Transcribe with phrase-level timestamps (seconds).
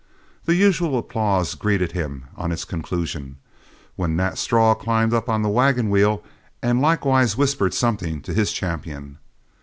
[0.45, 3.37] The usual applause greeted him on its conclusion,
[3.95, 6.23] when Nat Straw climbed up on the wagon wheel,
[6.63, 9.19] and likewise whispered something to his champion.